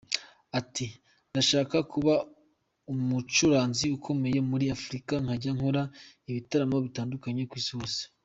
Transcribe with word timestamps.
Ati 0.59 0.85
“Ndashaka 1.31 1.77
kuba 1.91 2.13
umucuranzi 2.91 3.85
ukomeye 3.97 4.39
muri 4.49 4.65
Afurika 4.75 5.13
nkajya 5.23 5.51
nkora 5.57 5.81
ibitaramo 6.29 6.77
bitandukanye 6.85 7.43
ku 7.49 7.55
Isi 7.61 7.73
hose. 7.77 8.01